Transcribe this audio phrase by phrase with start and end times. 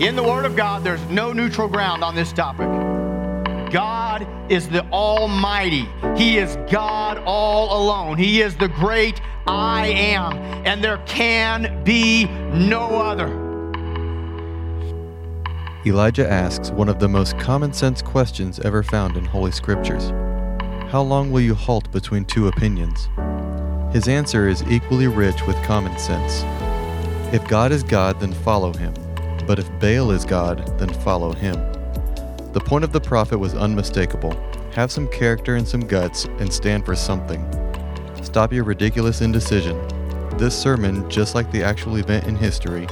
[0.00, 2.68] In the Word of God, there's no neutral ground on this topic.
[3.72, 5.88] God is the Almighty.
[6.16, 8.16] He is God all alone.
[8.16, 10.34] He is the great I am,
[10.64, 13.26] and there can be no other.
[15.84, 20.10] Elijah asks one of the most common sense questions ever found in Holy Scriptures
[20.92, 23.08] How long will you halt between two opinions?
[23.92, 26.44] His answer is equally rich with common sense.
[27.34, 28.94] If God is God, then follow him.
[29.48, 31.56] But if Baal is God, then follow him.
[32.52, 34.36] The point of the prophet was unmistakable
[34.78, 37.44] have some character and some guts, and stand for something.
[38.22, 39.76] Stop your ridiculous indecision.
[40.38, 42.86] This sermon, just like the actual event in history,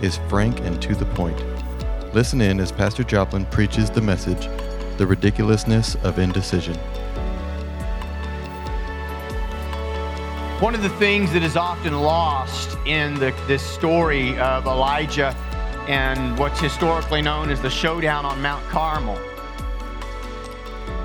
[0.00, 1.36] is frank and to the point.
[2.14, 4.48] Listen in as Pastor Joplin preaches the message
[4.96, 6.76] The Ridiculousness of Indecision.
[10.60, 15.36] One of the things that is often lost in the, this story of Elijah
[15.88, 19.18] and what's historically known as the showdown on Mount Carmel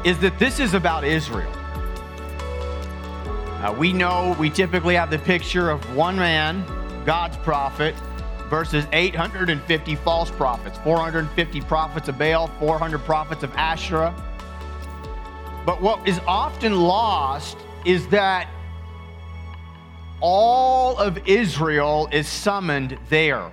[0.06, 1.52] is that this is about Israel.
[3.60, 6.64] Uh, we know we typically have the picture of one man,
[7.06, 7.94] God's prophet,
[8.50, 14.16] versus 850 false prophets 450 prophets of Baal, 400 prophets of Asherah.
[15.66, 18.50] But what is often lost is that
[20.22, 23.52] all of Israel is summoned there.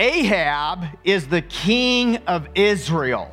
[0.00, 3.30] Ahab is the king of Israel.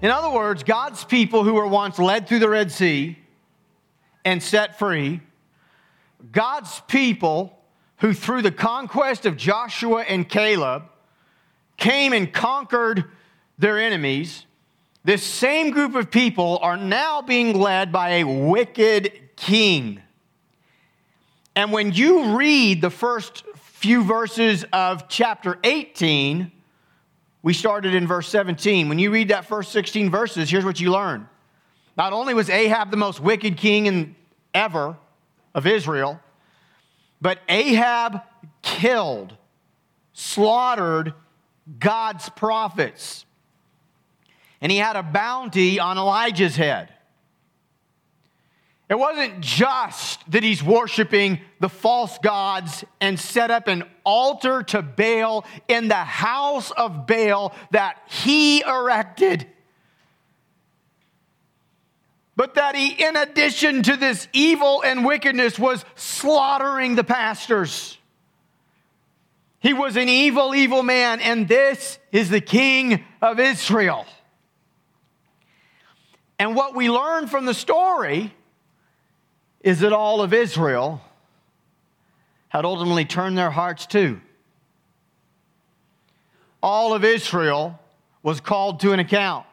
[0.00, 3.18] In other words, God's people who were once led through the Red Sea
[4.24, 5.20] and set free,
[6.30, 7.58] God's people
[7.96, 10.84] who, through the conquest of Joshua and Caleb,
[11.76, 13.04] came and conquered
[13.58, 14.46] their enemies,
[15.02, 20.00] this same group of people are now being led by a wicked king.
[21.56, 23.42] And when you read the first
[23.78, 26.50] few verses of chapter 18,
[27.44, 28.88] we started in verse 17.
[28.88, 31.28] When you read that first 16 verses, here's what you learn.
[31.96, 34.16] Not only was Ahab the most wicked king in,
[34.52, 34.96] ever
[35.54, 36.18] of Israel,
[37.20, 38.22] but Ahab
[38.62, 39.36] killed,
[40.12, 41.14] slaughtered
[41.78, 43.26] God's prophets.
[44.60, 46.92] And he had a bounty on Elijah's head.
[48.88, 54.80] It wasn't just that he's worshiping the false gods and set up an altar to
[54.80, 59.46] Baal in the house of Baal that he erected.
[62.34, 67.98] But that he, in addition to this evil and wickedness, was slaughtering the pastors.
[69.60, 74.06] He was an evil, evil man, and this is the king of Israel.
[76.38, 78.32] And what we learn from the story
[79.60, 81.00] is that all of Israel
[82.48, 84.20] had ultimately turned their hearts to.
[86.62, 87.78] All of Israel
[88.22, 89.46] was called to an account.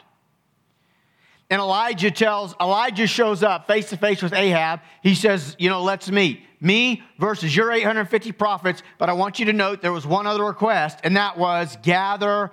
[1.50, 4.82] And Elijah tells, Elijah shows up face to face with Ahab.
[5.04, 6.42] He says, You know, let's meet.
[6.60, 8.82] Me versus your 850 prophets.
[8.98, 12.52] But I want you to note there was one other request, and that was gather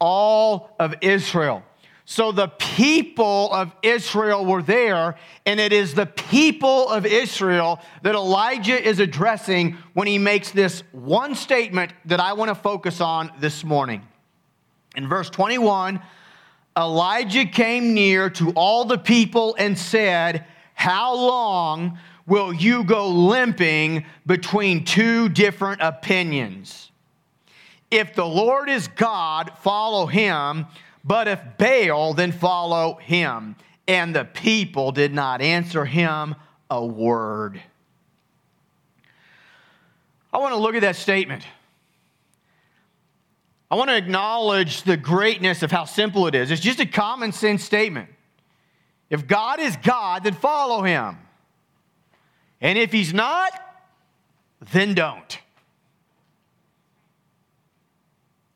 [0.00, 1.62] all of Israel.
[2.12, 8.14] So the people of Israel were there, and it is the people of Israel that
[8.14, 13.32] Elijah is addressing when he makes this one statement that I want to focus on
[13.40, 14.02] this morning.
[14.94, 16.02] In verse 21,
[16.76, 20.44] Elijah came near to all the people and said,
[20.74, 26.90] How long will you go limping between two different opinions?
[27.90, 30.66] If the Lord is God, follow him.
[31.04, 33.56] But if Baal, then follow him.
[33.88, 36.36] And the people did not answer him
[36.70, 37.60] a word.
[40.32, 41.44] I want to look at that statement.
[43.70, 46.50] I want to acknowledge the greatness of how simple it is.
[46.50, 48.08] It's just a common sense statement.
[49.10, 51.18] If God is God, then follow him.
[52.60, 53.52] And if he's not,
[54.72, 55.38] then don't.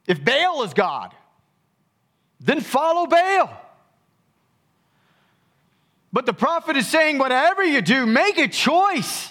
[0.07, 1.13] If Baal is God,
[2.41, 3.51] then follow Baal.
[6.13, 9.31] But the prophet is saying, whatever you do, make a choice.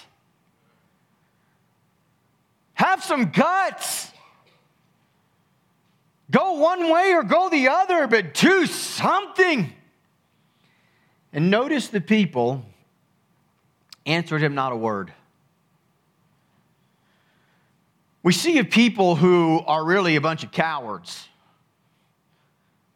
[2.74, 4.12] Have some guts.
[6.30, 9.72] Go one way or go the other, but do something.
[11.32, 12.64] And notice the people
[14.04, 15.12] answered him not a word.
[18.22, 21.28] We see a people who are really a bunch of cowards.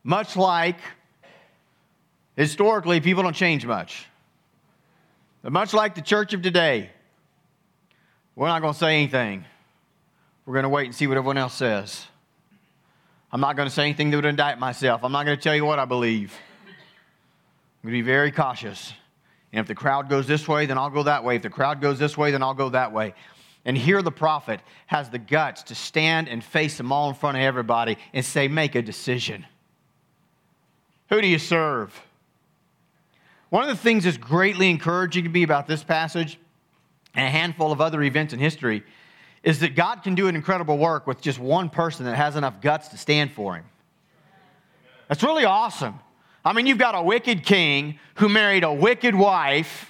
[0.03, 0.79] Much like
[2.37, 4.07] historically, people don't change much.
[5.43, 6.91] But much like the church of today,
[8.35, 9.45] we're not going to say anything.
[10.47, 12.07] We're going to wait and see what everyone else says.
[13.33, 15.05] I'm not going to say anything that would indict myself.
[15.05, 16.35] I'm not going to tell you what I believe.
[16.67, 18.93] I'm going to be very cautious.
[19.53, 21.37] And if the crowd goes this way, then I'll go that way.
[21.37, 23.15] If the crowd goes this way, then I'll go that way.
[23.65, 27.37] And here the prophet has the guts to stand and face them all in front
[27.37, 29.45] of everybody and say, Make a decision.
[31.11, 32.01] Who do you serve?
[33.51, 36.39] One of the things that's greatly encouraging to me about this passage
[37.15, 38.85] and a handful of other events in history
[39.43, 42.61] is that God can do an incredible work with just one person that has enough
[42.61, 43.65] guts to stand for him.
[45.09, 45.99] That's really awesome.
[46.45, 49.90] I mean, you've got a wicked king who married a wicked wife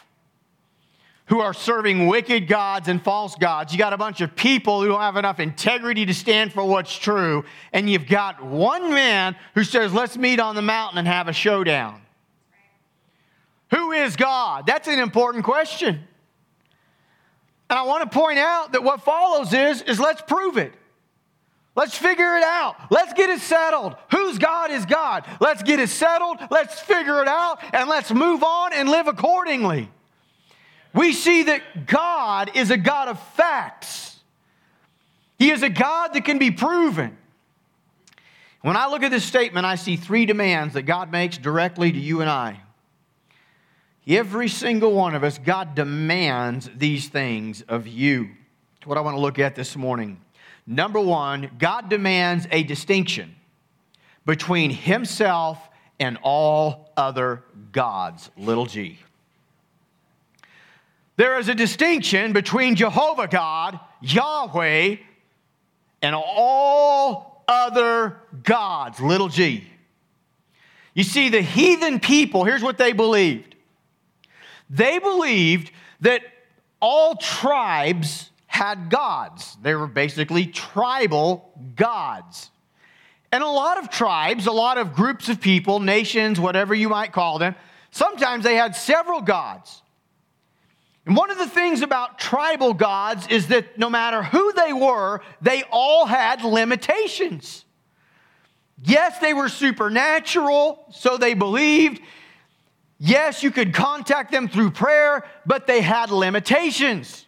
[1.30, 3.72] who are serving wicked gods and false gods.
[3.72, 6.98] You got a bunch of people who don't have enough integrity to stand for what's
[6.98, 7.44] true.
[7.72, 11.32] And you've got one man who says, let's meet on the mountain and have a
[11.32, 12.02] showdown.
[13.70, 14.66] Who is God?
[14.66, 16.00] That's an important question.
[17.70, 20.74] And I want to point out that what follows is, is let's prove it.
[21.76, 22.74] Let's figure it out.
[22.90, 23.94] Let's get it settled.
[24.10, 25.24] Whose God is God?
[25.40, 26.38] Let's get it settled.
[26.50, 29.88] Let's figure it out and let's move on and live accordingly.
[30.92, 34.18] We see that God is a God of facts.
[35.38, 37.16] He is a God that can be proven.
[38.62, 41.98] When I look at this statement, I see three demands that God makes directly to
[41.98, 42.60] you and I.
[44.06, 48.28] Every single one of us, God demands these things of you.
[48.74, 50.20] That's what I want to look at this morning.
[50.66, 53.36] Number one, God demands a distinction
[54.26, 58.98] between himself and all other gods, little g.
[61.20, 64.96] There is a distinction between Jehovah God, Yahweh,
[66.00, 69.66] and all other gods, little g.
[70.94, 73.54] You see, the heathen people, here's what they believed
[74.70, 76.22] they believed that
[76.80, 79.58] all tribes had gods.
[79.60, 82.50] They were basically tribal gods.
[83.30, 87.12] And a lot of tribes, a lot of groups of people, nations, whatever you might
[87.12, 87.56] call them,
[87.90, 89.82] sometimes they had several gods.
[91.10, 95.22] And one of the things about tribal gods is that no matter who they were,
[95.42, 97.64] they all had limitations.
[98.84, 102.00] Yes, they were supernatural, so they believed.
[103.00, 107.26] Yes, you could contact them through prayer, but they had limitations.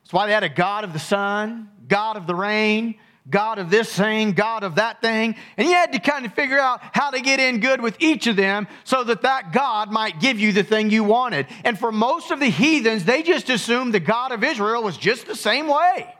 [0.00, 2.94] That's why they had a God of the sun, God of the rain,
[3.28, 5.34] God of this thing, God of that thing.
[5.56, 8.26] And you had to kind of figure out how to get in good with each
[8.26, 11.46] of them so that that God might give you the thing you wanted.
[11.64, 15.26] And for most of the heathens, they just assumed the God of Israel was just
[15.26, 16.14] the same way.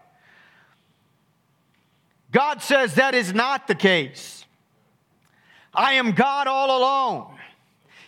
[2.33, 4.45] God says that is not the case.
[5.73, 7.39] I am God all alone.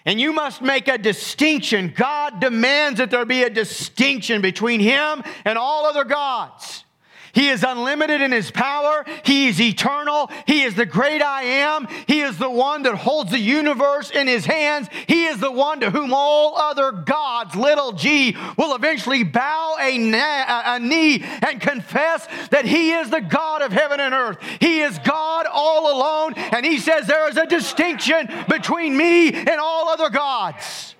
[0.04, 1.92] And you must make a distinction.
[1.94, 6.84] God demands that there be a distinction between Him and all other gods.
[7.32, 9.04] He is unlimited in his power.
[9.24, 10.30] He is eternal.
[10.46, 11.86] He is the great I am.
[12.06, 14.88] He is the one that holds the universe in his hands.
[15.06, 19.98] He is the one to whom all other gods, little g, will eventually bow a,
[19.98, 24.38] na- a knee and confess that he is the God of heaven and earth.
[24.60, 26.34] He is God all alone.
[26.36, 30.94] And he says there is a distinction between me and all other gods.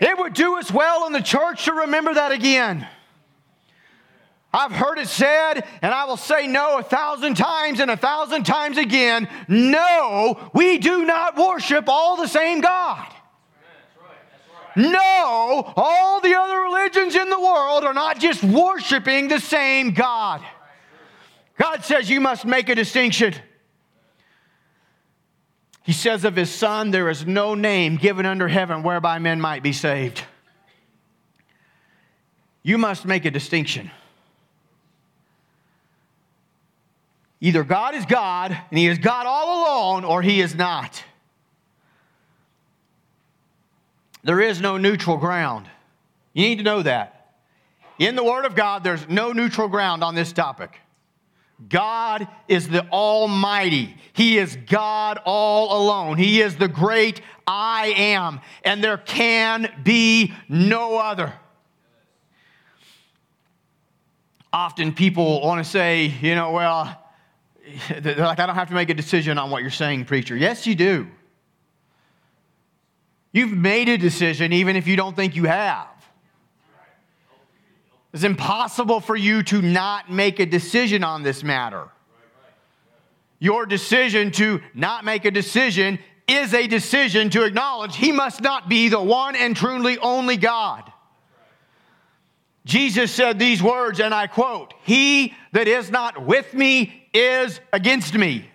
[0.00, 2.86] It would do us well in the church to remember that again.
[4.52, 8.44] I've heard it said, and I will say no a thousand times and a thousand
[8.44, 9.28] times again.
[9.46, 13.06] No, we do not worship all the same God.
[14.76, 20.42] No, all the other religions in the world are not just worshiping the same God.
[21.56, 23.34] God says you must make a distinction.
[25.82, 29.62] He says of his son, There is no name given under heaven whereby men might
[29.62, 30.22] be saved.
[32.62, 33.90] You must make a distinction.
[37.40, 41.02] Either God is God and He is God all alone, or He is not.
[44.22, 45.66] There is no neutral ground.
[46.34, 47.34] You need to know that.
[47.98, 50.78] In the Word of God, there's no neutral ground on this topic.
[51.68, 53.96] God is the Almighty.
[54.14, 56.16] He is God all alone.
[56.16, 61.34] He is the great I am, and there can be no other.
[64.52, 66.96] Often people want to say, you know, well,
[68.00, 70.36] they're like, I don't have to make a decision on what you're saying, preacher.
[70.36, 71.08] Yes, you do.
[73.32, 75.88] You've made a decision even if you don't think you have.
[78.12, 81.88] It's impossible for you to not make a decision on this matter.
[83.38, 88.68] Your decision to not make a decision is a decision to acknowledge He must not
[88.68, 90.92] be the one and truly only God.
[92.70, 98.14] Jesus said these words, and I quote, He that is not with me is against
[98.14, 98.48] me.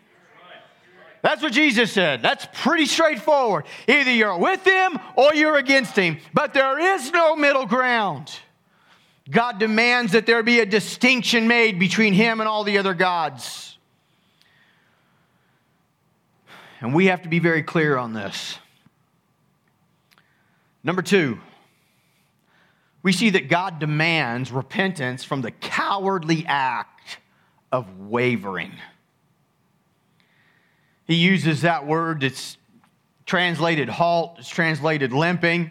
[1.22, 2.22] That's what Jesus said.
[2.22, 3.66] That's pretty straightforward.
[3.90, 8.32] Either you're with him or you're against him, but there is no middle ground.
[9.30, 13.78] God demands that there be a distinction made between him and all the other gods.
[16.80, 18.60] And we have to be very clear on this.
[20.86, 21.40] Number two,
[23.06, 27.20] we see that God demands repentance from the cowardly act
[27.72, 28.72] of wavering.
[31.06, 32.58] He uses that word that's
[33.28, 35.70] translated halt, it's translated limping.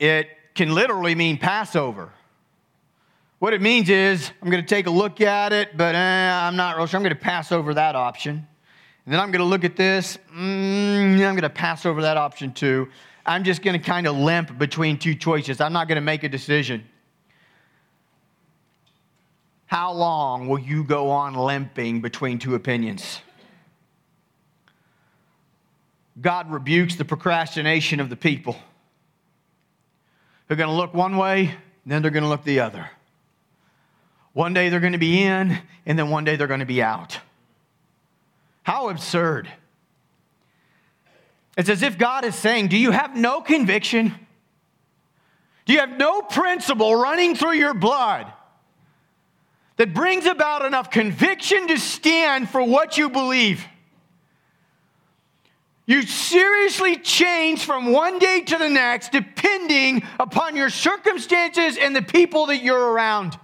[0.00, 2.10] It can literally mean Passover.
[3.38, 6.56] What it means is, I'm going to take a look at it, but eh, I'm
[6.56, 6.98] not real sure.
[6.98, 8.48] I'm going to pass over that option.
[9.04, 10.18] And then I'm going to look at this.
[10.34, 12.88] Mm, I'm going to pass over that option too.
[13.24, 15.60] I'm just going to kind of limp between two choices.
[15.60, 16.84] I'm not going to make a decision.
[19.66, 23.20] How long will you go on limping between two opinions?
[26.20, 28.56] God rebukes the procrastination of the people.
[30.46, 31.54] They're going to look one way,
[31.86, 32.90] then they're going to look the other.
[34.34, 36.82] One day they're going to be in, and then one day they're going to be
[36.82, 37.18] out.
[38.62, 39.50] How absurd.
[41.56, 44.14] It's as if God is saying, Do you have no conviction?
[45.64, 48.32] Do you have no principle running through your blood
[49.76, 53.64] that brings about enough conviction to stand for what you believe?
[55.86, 62.02] You seriously change from one day to the next depending upon your circumstances and the
[62.02, 63.38] people that you're around.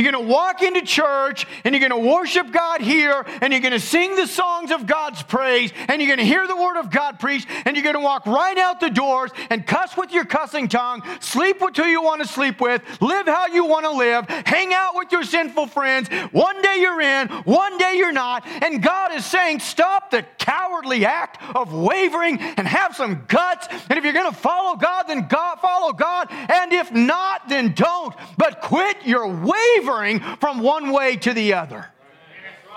[0.00, 3.60] You're going to walk into church and you're going to worship God here and you're
[3.60, 6.78] going to sing the songs of God's praise and you're going to hear the word
[6.78, 10.10] of God preached and you're going to walk right out the doors and cuss with
[10.10, 13.84] your cussing tongue, sleep with who you want to sleep with, live how you want
[13.84, 16.08] to live, hang out with your sinful friends.
[16.32, 18.46] One day you're in, one day you're not.
[18.46, 23.68] And God is saying, stop the cowardly act of wavering and have some guts.
[23.90, 26.28] And if you're going to follow God, then God, follow God.
[26.30, 28.14] And if not, then don't.
[28.38, 31.86] But quit your wavering wavering from one way to the other.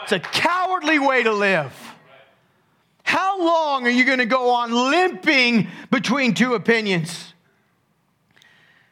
[0.03, 1.73] It's a cowardly way to live.
[3.03, 7.33] How long are you going to go on limping between two opinions?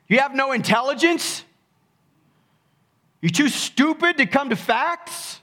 [0.07, 1.43] You have no intelligence?
[3.21, 5.39] You're too stupid to come to facts?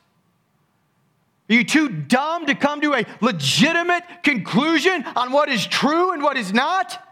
[1.51, 6.23] Are you too dumb to come to a legitimate conclusion on what is true and
[6.23, 7.08] what is not?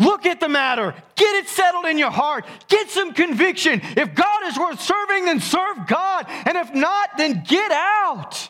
[0.00, 0.94] Look at the matter.
[1.14, 2.46] Get it settled in your heart.
[2.68, 3.82] Get some conviction.
[3.96, 6.24] If God is worth serving, then serve God.
[6.28, 8.48] And if not, then get out.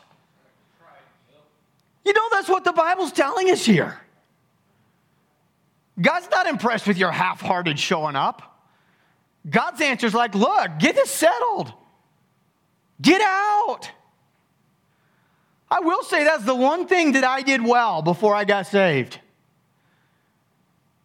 [2.05, 4.01] You know, that's what the Bible's telling us here.
[6.01, 8.65] God's not impressed with your half hearted showing up.
[9.49, 11.73] God's answer is like, look, get this settled.
[13.03, 13.91] Get out.
[15.69, 19.19] I will say that's the one thing that I did well before I got saved.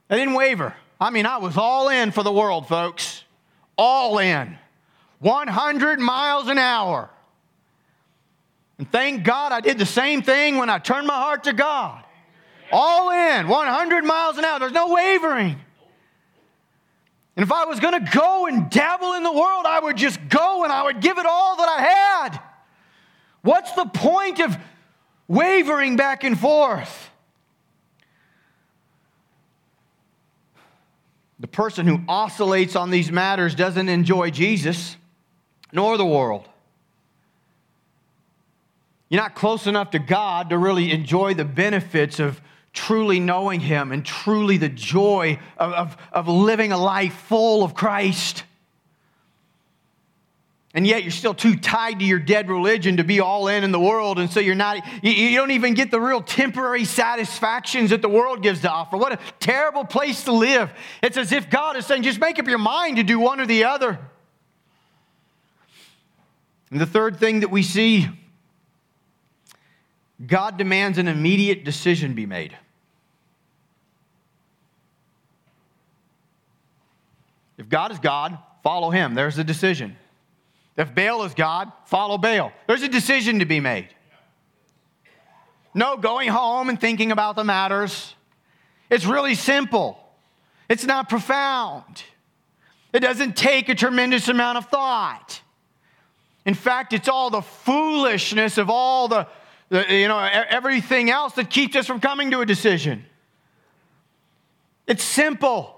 [0.09, 0.75] I didn't waver.
[0.99, 3.23] I mean, I was all in for the world, folks.
[3.77, 4.57] All in.
[5.19, 7.09] 100 miles an hour.
[8.77, 12.03] And thank God I did the same thing when I turned my heart to God.
[12.71, 14.59] All in, 100 miles an hour.
[14.59, 15.59] There's no wavering.
[17.35, 20.19] And if I was going to go and dabble in the world, I would just
[20.29, 22.39] go and I would give it all that I had.
[23.41, 24.57] What's the point of
[25.27, 27.04] wavering back and forth?
[31.39, 34.95] The person who oscillates on these matters doesn't enjoy Jesus
[35.71, 36.47] nor the world.
[39.09, 42.41] You're not close enough to God to really enjoy the benefits of
[42.73, 47.73] truly knowing Him and truly the joy of, of, of living a life full of
[47.73, 48.43] Christ
[50.75, 53.71] and yet you're still too tied to your dead religion to be all in in
[53.71, 54.19] the world.
[54.19, 58.09] And so you're not you, you, don't even get the real temporary satisfactions that the
[58.09, 58.97] world gives to offer.
[58.97, 60.69] What a terrible place to live.
[61.01, 63.45] It's as if god is saying just make up your mind to do one or
[63.45, 63.97] the other.
[66.71, 68.09] And the third thing that we see
[70.27, 72.53] god demands an immediate decision be made.
[77.57, 79.13] If god is god follow him.
[79.13, 79.95] There's a decision
[80.77, 82.51] if Baal is God, follow Baal.
[82.67, 83.89] There's a decision to be made.
[85.73, 88.15] No going home and thinking about the matters.
[88.89, 89.99] It's really simple,
[90.69, 92.03] it's not profound.
[92.93, 95.41] It doesn't take a tremendous amount of thought.
[96.45, 99.27] In fact, it's all the foolishness of all the,
[99.67, 103.05] the you know, everything else that keeps us from coming to a decision.
[104.87, 105.74] It's simple.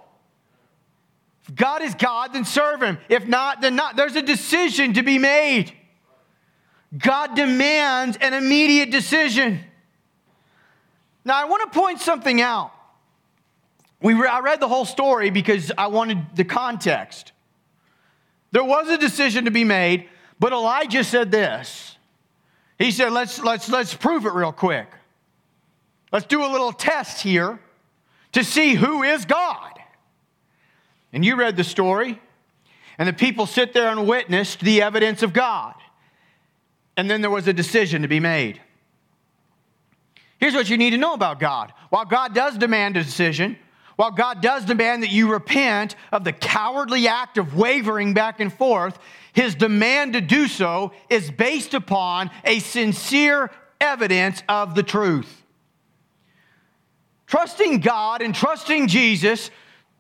[1.53, 2.97] God is God, then serve him.
[3.09, 3.95] If not, then not.
[3.95, 5.73] There's a decision to be made.
[6.97, 9.59] God demands an immediate decision.
[11.25, 12.71] Now, I want to point something out.
[14.01, 17.31] We re- I read the whole story because I wanted the context.
[18.51, 20.07] There was a decision to be made,
[20.39, 21.97] but Elijah said this.
[22.79, 24.87] He said, let's, let's, let's prove it real quick.
[26.11, 27.59] Let's do a little test here
[28.33, 29.76] to see who is God.
[31.13, 32.19] And you read the story,
[32.97, 35.75] and the people sit there and witnessed the evidence of God.
[36.95, 38.61] And then there was a decision to be made.
[40.39, 41.73] Here's what you need to know about God.
[41.89, 43.57] While God does demand a decision,
[43.95, 48.53] while God does demand that you repent of the cowardly act of wavering back and
[48.53, 48.99] forth,
[49.33, 55.43] his demand to do so is based upon a sincere evidence of the truth.
[57.25, 59.49] Trusting God and trusting Jesus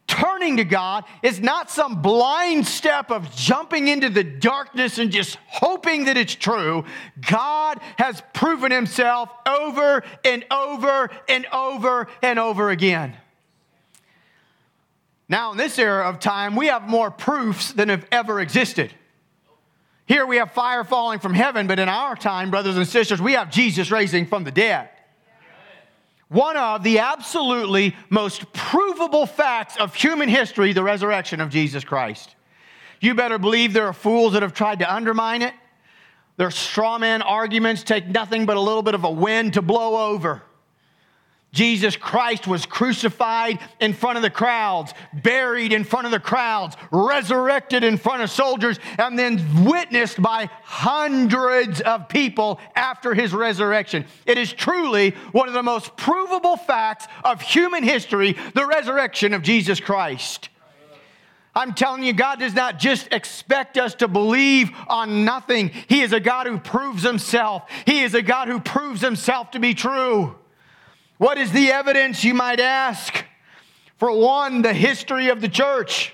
[0.07, 5.37] turning to God is not some blind step of jumping into the darkness and just
[5.47, 6.85] hoping that it's true.
[7.29, 13.15] God has proven himself over and over and over and over again.
[15.29, 18.93] Now, in this era of time, we have more proofs than have ever existed.
[20.05, 23.33] Here we have fire falling from heaven, but in our time, brothers and sisters, we
[23.33, 24.89] have Jesus raising from the dead
[26.29, 32.35] one of the absolutely most provable facts of human history the resurrection of Jesus Christ.
[32.99, 35.53] You better believe there are fools that have tried to undermine it.
[36.37, 40.11] Their straw man arguments take nothing but a little bit of a wind to blow
[40.11, 40.43] over.
[41.53, 46.75] Jesus Christ was crucified in front of the crowds, buried in front of the crowds,
[46.91, 54.05] resurrected in front of soldiers, and then witnessed by hundreds of people after his resurrection.
[54.25, 59.41] It is truly one of the most provable facts of human history the resurrection of
[59.41, 60.49] Jesus Christ.
[61.55, 65.69] I'm telling you, God does not just expect us to believe on nothing.
[65.87, 67.63] He is a God who proves himself.
[67.85, 70.35] He is a God who proves himself to be true.
[71.17, 73.25] What is the evidence, you might ask?
[73.97, 76.13] For one, the history of the church.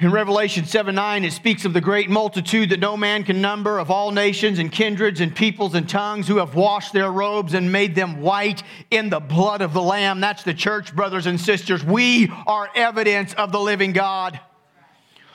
[0.00, 3.78] In Revelation 7 9, it speaks of the great multitude that no man can number
[3.78, 7.70] of all nations and kindreds and peoples and tongues who have washed their robes and
[7.70, 10.20] made them white in the blood of the Lamb.
[10.20, 11.84] That's the church, brothers and sisters.
[11.84, 14.40] We are evidence of the living God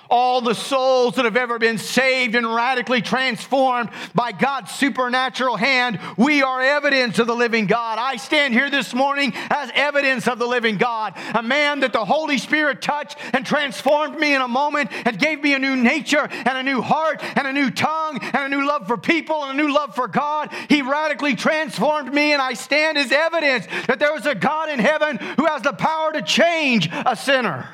[0.09, 5.99] all the souls that have ever been saved and radically transformed by God's supernatural hand,
[6.17, 7.97] we are evidence of the living God.
[7.99, 12.05] I stand here this morning as evidence of the living God, a man that the
[12.05, 16.27] Holy Spirit touched and transformed me in a moment and gave me a new nature
[16.29, 19.59] and a new heart and a new tongue and a new love for people and
[19.59, 20.51] a new love for God.
[20.67, 24.79] He radically transformed me, and I stand as evidence that there is a God in
[24.79, 27.67] heaven who has the power to change a sinner.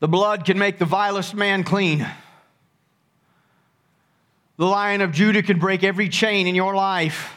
[0.00, 2.06] The blood can make the vilest man clean.
[4.56, 7.36] The lion of Judah can break every chain in your life.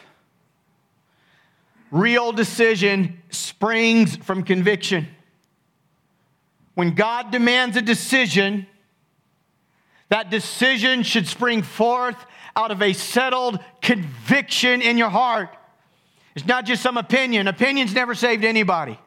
[1.91, 5.07] Real decision springs from conviction.
[6.75, 8.65] When God demands a decision,
[10.09, 12.15] that decision should spring forth
[12.55, 15.49] out of a settled conviction in your heart.
[16.35, 17.47] It's not just some opinion.
[17.47, 18.97] Opinions never saved anybody.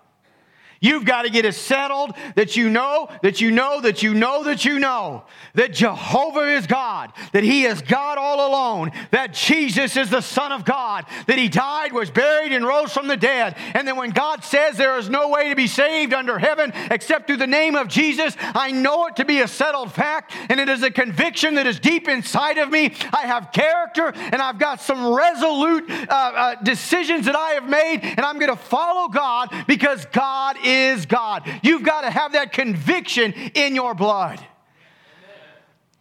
[0.85, 4.45] You've got to get it settled that you know, that you know, that you know,
[4.45, 9.97] that you know that Jehovah is God, that He is God all alone, that Jesus
[9.97, 13.57] is the Son of God, that He died, was buried, and rose from the dead.
[13.73, 17.29] And then when God says there is no way to be saved under heaven except
[17.29, 20.69] through the name of Jesus, I know it to be a settled fact, and it
[20.69, 22.93] is a conviction that is deep inside of me.
[23.11, 28.01] I have character, and I've got some resolute uh, uh, decisions that I have made,
[28.03, 31.49] and I'm going to follow God because God is is God.
[31.63, 34.45] You've got to have that conviction in your blood.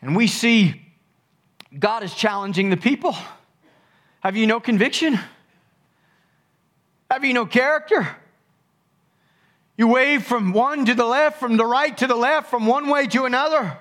[0.01, 0.81] And we see
[1.77, 3.15] God is challenging the people.
[4.19, 5.19] Have you no conviction?
[7.09, 8.07] Have you no character?
[9.77, 12.89] You wave from one to the left, from the right to the left, from one
[12.89, 13.77] way to another.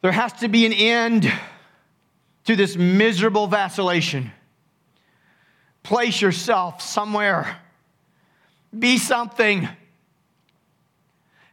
[0.00, 1.30] There has to be an end
[2.44, 4.32] to this miserable vacillation.
[5.82, 7.58] Place yourself somewhere
[8.76, 9.68] be something.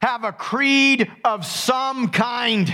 [0.01, 2.73] Have a creed of some kind.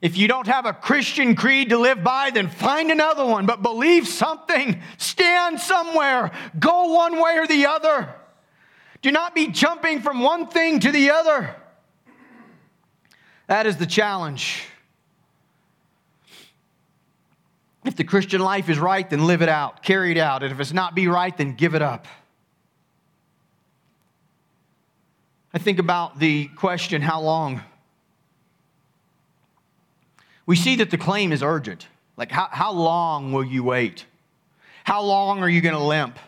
[0.00, 3.62] If you don't have a Christian creed to live by, then find another one, but
[3.62, 4.80] believe something.
[4.96, 6.30] Stand somewhere.
[6.58, 8.14] Go one way or the other.
[9.02, 11.54] Do not be jumping from one thing to the other.
[13.46, 14.64] That is the challenge.
[17.84, 20.42] If the Christian life is right, then live it out, carry it out.
[20.42, 22.06] And if it's not be right, then give it up.
[25.52, 27.62] I think about the question, how long?
[30.46, 31.88] We see that the claim is urgent.
[32.16, 34.04] Like, how, how long will you wait?
[34.84, 36.18] How long are you going to limp?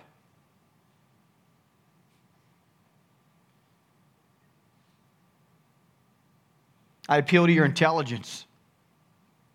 [7.09, 8.47] I appeal to your intelligence,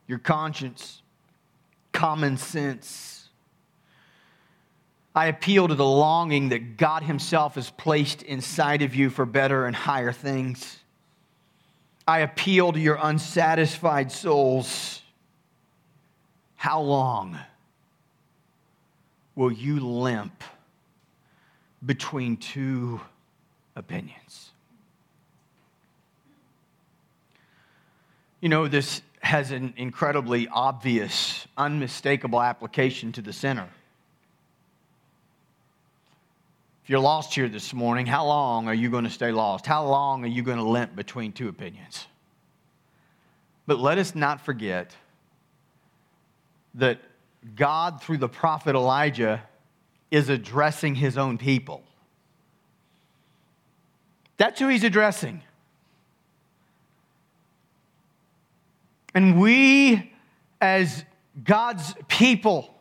[0.05, 1.01] your conscience,
[1.91, 3.16] common sense.
[5.17, 9.65] I appeal to the longing that God Himself has placed inside of you for better
[9.65, 10.77] and higher things.
[12.07, 15.01] I appeal to your unsatisfied souls.
[16.55, 17.35] How long
[19.33, 20.43] will you limp
[21.83, 23.01] between two
[23.75, 24.51] opinions?
[28.39, 33.69] You know, this has an incredibly obvious, unmistakable application to the sinner.
[36.87, 39.65] If you're lost here this morning, how long are you going to stay lost?
[39.65, 42.07] How long are you going to limp between two opinions?
[43.65, 44.95] But let us not forget
[46.75, 47.01] that
[47.57, 49.43] God, through the prophet Elijah,
[50.11, 51.83] is addressing his own people.
[54.37, 55.41] That's who he's addressing.
[59.13, 60.13] And we,
[60.61, 61.03] as
[61.43, 62.76] God's people,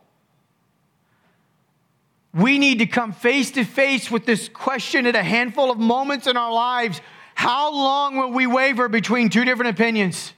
[2.37, 6.27] we need to come face to face with this question at a handful of moments
[6.27, 7.01] in our lives.
[7.35, 10.33] How long will we waver between two different opinions?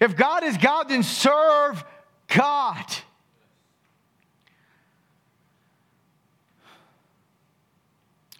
[0.00, 1.84] If God is God, then serve
[2.28, 2.84] God.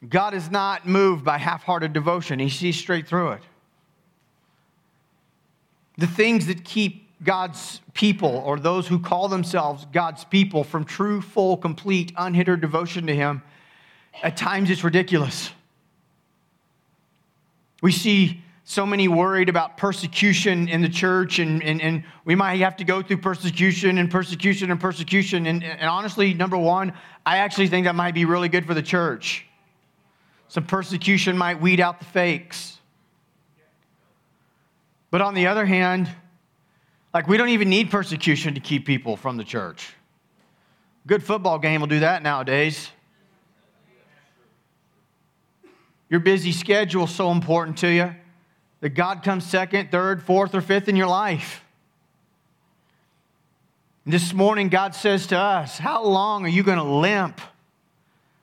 [0.08, 3.42] God is not moved by half hearted devotion, He sees straight through it
[5.96, 11.20] the things that keep God's people or those who call themselves God's people from true,
[11.20, 13.42] full, complete, unhindered devotion to Him,
[14.22, 15.50] at times it's ridiculous.
[17.82, 22.56] We see so many worried about persecution in the church, and, and, and we might
[22.56, 25.46] have to go through persecution and persecution and persecution.
[25.46, 26.92] And, and honestly, number one,
[27.24, 29.46] I actually think that might be really good for the church.
[30.48, 32.78] Some persecution might weed out the fakes.
[35.10, 36.10] But on the other hand,
[37.16, 39.94] like we don't even need persecution to keep people from the church.
[41.06, 42.90] Good football game will do that nowadays.
[46.10, 48.14] Your busy schedule is so important to you
[48.80, 51.64] that God comes second, third, fourth, or fifth in your life.
[54.04, 57.40] And this morning, God says to us, How long are you going to limp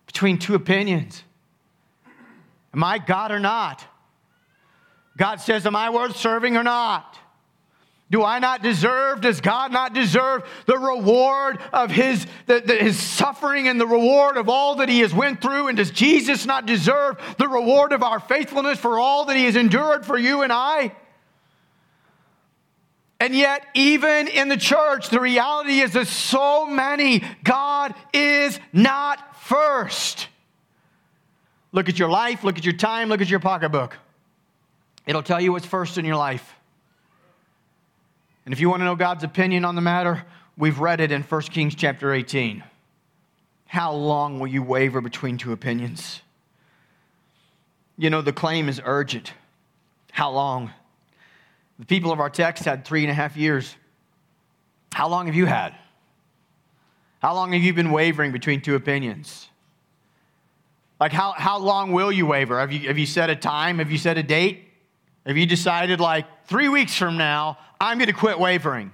[0.07, 1.23] between two opinions?
[2.73, 3.85] Am I God or not?
[5.15, 7.19] God says, Am I worth serving or not?
[8.11, 12.99] Do I not deserve, does God not deserve the reward of his, the, the, his
[12.99, 15.67] suffering and the reward of all that he has went through?
[15.67, 19.55] And does Jesus not deserve the reward of our faithfulness for all that he has
[19.55, 20.93] endured for you and I?
[23.19, 29.41] And yet, even in the church, the reality is that so many, God is not
[29.43, 30.27] first.
[31.71, 33.97] Look at your life, look at your time, look at your pocketbook.
[35.07, 36.53] It'll tell you what's first in your life.
[38.45, 40.25] And if you want to know God's opinion on the matter,
[40.57, 42.63] we've read it in 1 Kings chapter 18.
[43.65, 46.21] How long will you waver between two opinions?
[47.97, 49.33] You know, the claim is urgent.
[50.11, 50.71] How long?
[51.79, 53.75] The people of our text had three and a half years.
[54.93, 55.73] How long have you had?
[57.19, 59.47] How long have you been wavering between two opinions?
[60.99, 62.59] Like, how, how long will you waver?
[62.59, 63.79] Have you, have you set a time?
[63.79, 64.69] Have you set a date?
[65.25, 68.93] Have you decided, like, three weeks from now, I'm going to quit wavering?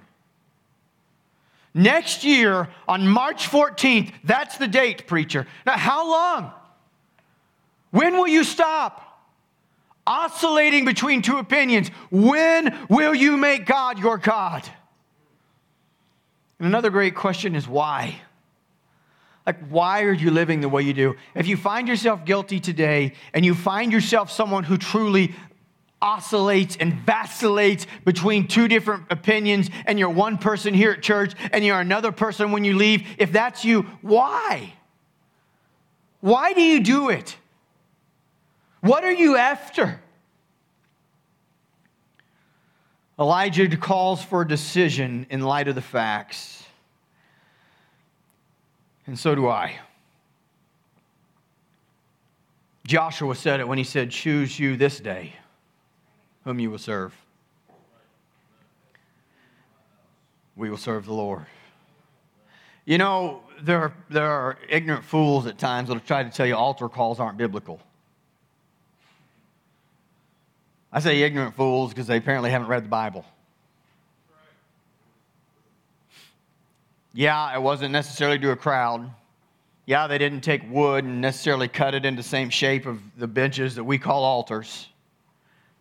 [1.72, 5.46] Next year, on March 14th, that's the date, preacher.
[5.64, 6.52] Now, how long?
[7.92, 9.06] When will you stop?
[10.08, 11.88] Oscillating between two opinions.
[12.10, 14.68] When will you make God your God?
[16.58, 18.20] And another great question is why?
[19.46, 21.14] Like, why are you living the way you do?
[21.36, 25.32] If you find yourself guilty today and you find yourself someone who truly
[26.02, 31.64] oscillates and vacillates between two different opinions, and you're one person here at church and
[31.64, 34.74] you're another person when you leave, if that's you, why?
[36.20, 37.36] Why do you do it?
[38.80, 40.00] What are you after?
[43.18, 46.64] Elijah calls for a decision in light of the facts.
[49.06, 49.78] And so do I.
[52.86, 55.34] Joshua said it when he said, Choose you this day
[56.44, 57.14] whom you will serve.
[60.56, 61.46] We will serve the Lord.
[62.84, 66.56] You know, there are, there are ignorant fools at times that'll try to tell you
[66.56, 67.80] altar calls aren't biblical.
[70.92, 73.24] I say ignorant fools because they apparently haven't read the Bible.
[77.12, 79.10] Yeah, it wasn't necessarily to a crowd.
[79.86, 83.26] Yeah, they didn't take wood and necessarily cut it into the same shape of the
[83.26, 84.89] benches that we call altars.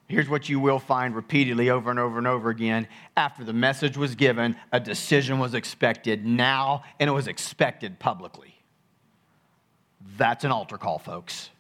[0.09, 2.87] Here's what you will find repeatedly over and over and over again.
[3.15, 8.55] After the message was given, a decision was expected now, and it was expected publicly.
[10.17, 11.51] That's an altar call, folks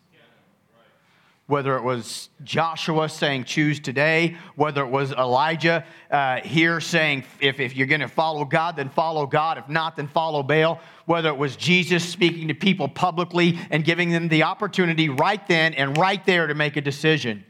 [1.49, 7.59] whether it was Joshua saying, choose today, whether it was Elijah uh, here saying, if,
[7.59, 9.57] if you're going to follow God, then follow God.
[9.57, 10.79] If not, then follow Baal.
[11.07, 15.73] Whether it was Jesus speaking to people publicly and giving them the opportunity right then
[15.73, 17.43] and right there to make a decision.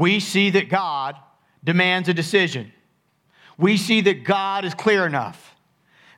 [0.00, 1.14] We see that God
[1.62, 2.72] demands a decision.
[3.58, 5.54] We see that God is clear enough.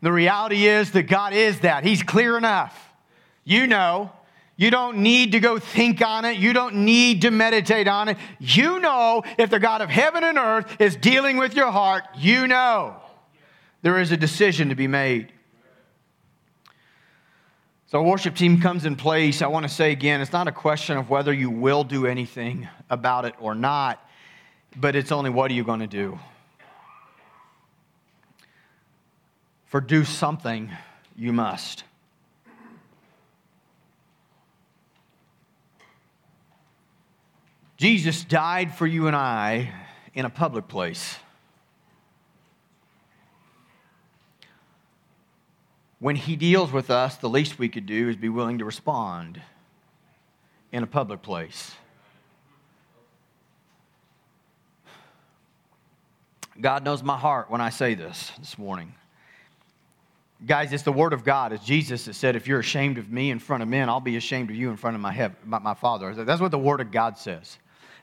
[0.03, 1.83] The reality is that God is that.
[1.83, 2.95] He's clear enough.
[3.43, 4.13] You know,
[4.57, 6.37] you don't need to go think on it.
[6.37, 8.19] You don't need to meditate on it.
[8.39, 12.47] You know if the God of heaven and earth is dealing with your heart, you
[12.47, 12.95] know
[13.83, 15.33] there is a decision to be made.
[17.93, 19.43] So, worship team comes in place.
[19.43, 22.67] I want to say again, it's not a question of whether you will do anything
[22.89, 24.03] about it or not,
[24.75, 26.19] but it's only what are you going to do?
[29.67, 30.71] For do something,
[31.19, 31.85] you must.
[37.77, 39.71] Jesus died for you and I
[40.15, 41.17] in a public place.
[46.03, 49.41] When he deals with us, the least we could do is be willing to respond
[50.73, 51.77] in a public place.
[56.61, 58.93] God knows my heart when I say this this morning.
[60.45, 61.53] Guys, it's the word of God.
[61.53, 64.17] It's Jesus that said, if you're ashamed of me in front of men, I'll be
[64.17, 66.25] ashamed of you in front of my, heaven, my, my Father.
[66.25, 67.59] That's what the word of God says.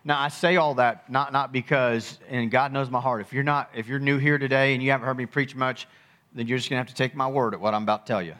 [0.05, 3.19] Now I say all that not, not because, and God knows my heart.
[3.19, 5.85] If you're not, if you're new here today and you haven't heard me preach much,
[6.33, 8.21] then you're just gonna have to take my word at what I'm about to tell
[8.21, 8.35] you.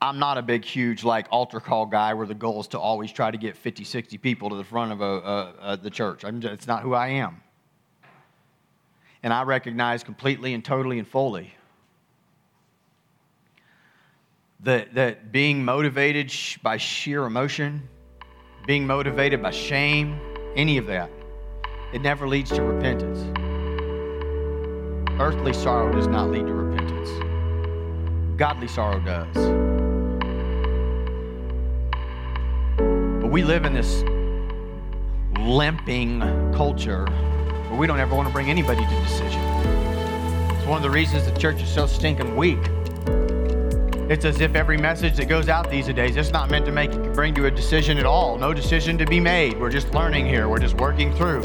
[0.00, 3.10] I'm not a big, huge like altar call guy where the goal is to always
[3.10, 6.22] try to get 50, 60 people to the front of a, a, a, the church.
[6.22, 7.42] Just, it's not who I am.
[9.24, 11.52] And I recognize completely and totally and fully
[14.60, 17.88] that, that being motivated by sheer emotion
[18.68, 20.20] being motivated by shame,
[20.54, 21.10] any of that,
[21.94, 23.47] it never leads to repentance.
[25.20, 27.10] Earthly sorrow does not lead to repentance,
[28.36, 29.34] godly sorrow does.
[33.20, 34.04] But we live in this
[35.40, 36.20] limping
[36.54, 39.40] culture where we don't ever want to bring anybody to decision.
[40.56, 42.60] It's one of the reasons the church is so stinking weak.
[44.08, 46.92] It's as if every message that goes out these days, it's not meant to make
[47.12, 48.38] bring you a decision at all.
[48.38, 49.58] No decision to be made.
[49.58, 50.48] We're just learning here.
[50.48, 51.42] We're just working through.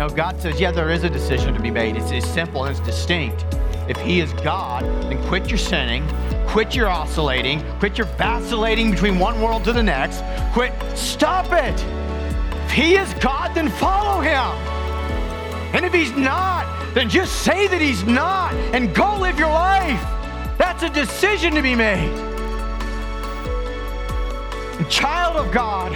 [0.00, 1.94] No, God says, yeah, there is a decision to be made.
[1.94, 3.44] It's, it's simple and it's distinct.
[3.86, 6.08] If He is God, then quit your sinning,
[6.46, 10.22] quit your oscillating, quit your vacillating between one world to the next.
[10.54, 10.72] Quit.
[10.96, 11.78] Stop it.
[12.64, 14.38] If He is God, then follow Him.
[15.74, 20.00] And if He's not, then just say that He's not and go live your life.
[20.56, 22.10] That's a decision to be made.
[24.88, 25.92] Child of God,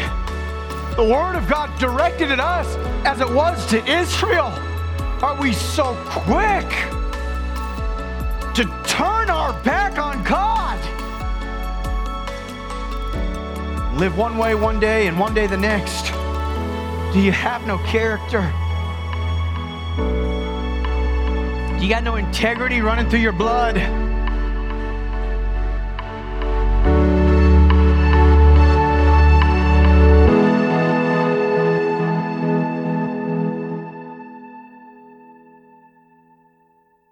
[0.96, 4.52] the Word of God directed at us as it was to Israel.
[5.22, 6.68] Are we so quick
[8.54, 10.78] to turn our back on God?
[13.98, 16.12] Live one way one day and one day the next.
[17.12, 18.42] Do you have no character?
[21.78, 24.03] Do you got no integrity running through your blood?